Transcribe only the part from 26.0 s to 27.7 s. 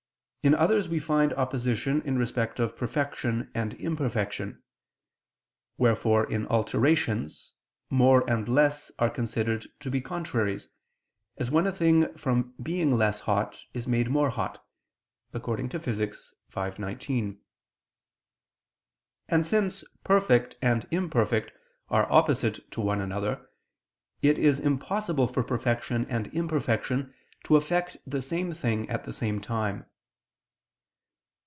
and imperfection to